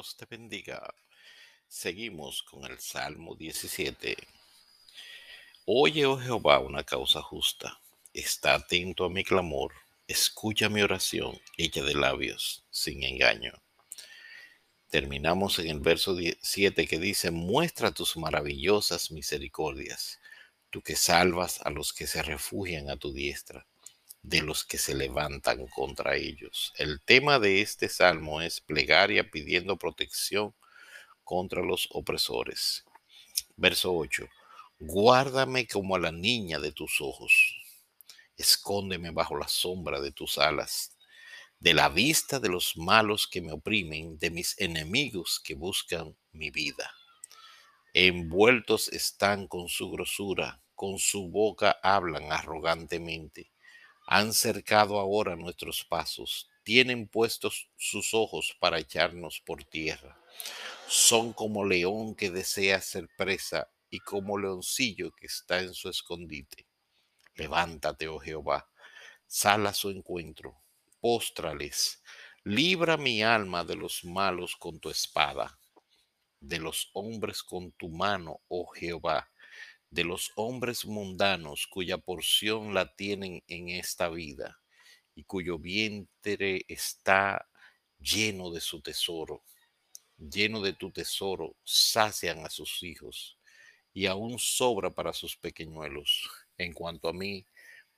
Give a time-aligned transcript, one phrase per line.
[0.00, 0.94] Dios te bendiga.
[1.68, 4.16] Seguimos con el Salmo 17.
[5.66, 7.78] Oye, oh Jehová, una causa justa.
[8.14, 9.74] Está atento a mi clamor.
[10.08, 13.52] Escucha mi oración, hecha de labios, sin engaño.
[14.88, 20.18] Terminamos en el verso 7 que dice, muestra tus maravillosas misericordias,
[20.70, 23.66] tú que salvas a los que se refugian a tu diestra
[24.22, 26.72] de los que se levantan contra ellos.
[26.76, 30.54] El tema de este salmo es plegaria pidiendo protección
[31.24, 32.84] contra los opresores.
[33.56, 34.28] Verso 8.
[34.78, 37.32] Guárdame como a la niña de tus ojos.
[38.36, 40.96] Escóndeme bajo la sombra de tus alas,
[41.58, 46.50] de la vista de los malos que me oprimen, de mis enemigos que buscan mi
[46.50, 46.90] vida.
[47.92, 53.50] Envueltos están con su grosura, con su boca hablan arrogantemente
[54.12, 60.18] han cercado ahora nuestros pasos, tienen puestos sus ojos para echarnos por tierra.
[60.88, 66.66] Son como león que desea ser presa y como leoncillo que está en su escondite.
[67.36, 68.68] Levántate, oh Jehová,
[69.28, 70.60] sal a su encuentro,
[71.00, 72.02] póstrales,
[72.42, 75.56] libra mi alma de los malos con tu espada,
[76.40, 79.29] de los hombres con tu mano, oh Jehová,
[79.90, 84.60] de los hombres mundanos cuya porción la tienen en esta vida
[85.16, 87.48] y cuyo vientre está
[87.98, 89.42] lleno de su tesoro.
[90.16, 93.36] Lleno de tu tesoro, sacian a sus hijos
[93.92, 96.30] y aún sobra para sus pequeñuelos.
[96.56, 97.44] En cuanto a mí,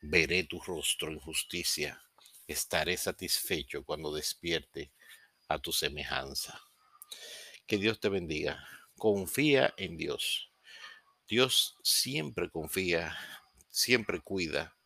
[0.00, 2.02] veré tu rostro en justicia.
[2.46, 4.92] Estaré satisfecho cuando despierte
[5.48, 6.58] a tu semejanza.
[7.66, 8.66] Que Dios te bendiga.
[8.96, 10.51] Confía en Dios
[11.32, 13.16] Dios siempre confía,
[13.70, 14.76] siempre cuida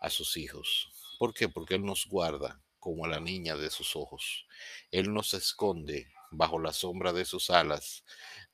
[0.00, 0.88] a sus hijos.
[1.18, 1.50] ¿Por qué?
[1.50, 4.46] Porque Él nos guarda como a la niña de sus ojos.
[4.90, 8.04] Él nos esconde bajo la sombra de sus alas,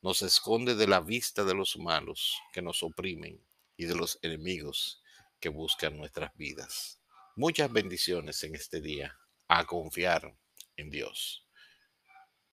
[0.03, 3.41] nos esconde de la vista de los malos que nos oprimen
[3.77, 5.01] y de los enemigos
[5.39, 7.01] que buscan nuestras vidas.
[7.37, 9.17] Muchas bendiciones en este día.
[9.47, 10.37] A confiar
[10.77, 11.48] en Dios.